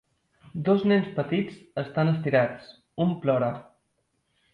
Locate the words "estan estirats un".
1.81-3.13